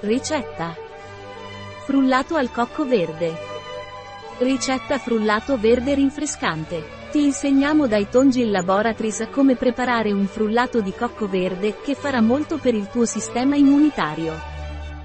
[0.00, 0.76] Ricetta.
[1.86, 3.34] Frullato al cocco verde.
[4.38, 6.84] Ricetta frullato verde rinfrescante.
[7.10, 12.58] Ti insegniamo dai Tongil Laboratories come preparare un frullato di cocco verde che farà molto
[12.58, 14.34] per il tuo sistema immunitario.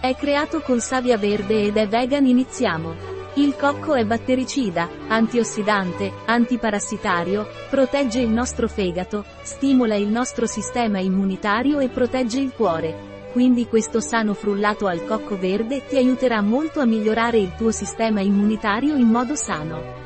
[0.00, 3.10] È creato con savia verde ed è vegan iniziamo.
[3.34, 11.78] Il cocco è battericida, antiossidante, antiparassitario, protegge il nostro fegato, stimola il nostro sistema immunitario
[11.78, 13.11] e protegge il cuore.
[13.32, 18.20] Quindi questo sano frullato al cocco verde ti aiuterà molto a migliorare il tuo sistema
[18.20, 20.00] immunitario in modo sano.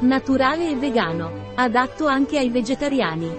[0.00, 1.52] Naturale e vegano.
[1.54, 3.34] Adatto anche ai vegetariani.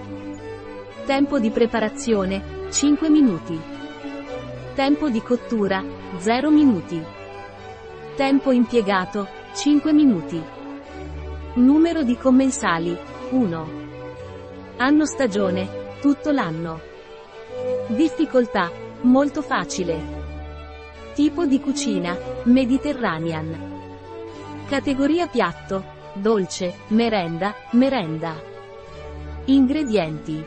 [1.06, 3.60] Tempo di preparazione, 5 minuti.
[4.74, 5.84] Tempo di cottura,
[6.18, 7.00] 0 minuti.
[8.16, 10.42] Tempo impiegato, 5 minuti.
[11.54, 12.98] Numero di commensali,
[13.30, 13.68] 1.
[14.78, 16.82] Anno stagione, tutto l'anno.
[17.88, 18.72] Difficoltà,
[19.08, 20.16] molto facile.
[21.16, 23.76] Tipo di cucina, Mediterranean.
[24.68, 28.36] Categoria piatto, dolce, merenda, merenda.
[29.46, 30.44] Ingredienti.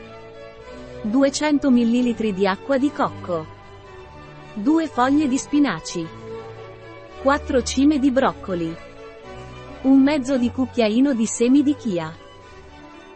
[1.01, 3.45] 200 ml di acqua di cocco.
[4.53, 6.07] 2 foglie di spinaci.
[7.23, 8.73] 4 cime di broccoli.
[9.81, 12.15] Un mezzo di cucchiaino di semi di chia.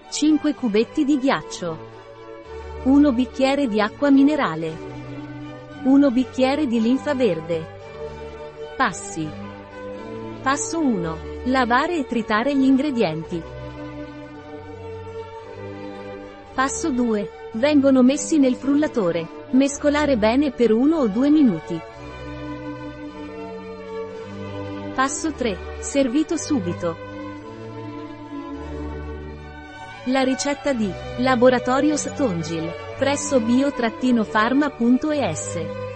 [0.10, 1.94] 5 cubetti di ghiaccio.
[2.84, 4.95] 1 bicchiere di acqua minerale.
[5.86, 7.64] 1 bicchiere di linfa verde.
[8.76, 9.30] Passi.
[10.42, 11.18] Passo 1.
[11.46, 13.40] Lavare e tritare gli ingredienti.
[16.56, 17.30] Passo 2.
[17.54, 19.28] Vengono messi nel frullatore.
[19.52, 21.80] Mescolare bene per 1 o 2 minuti.
[24.96, 25.56] Passo 3.
[25.82, 27.05] Servito subito.
[30.08, 35.95] La ricetta di Laboratorio Stongil presso bio-pharma.es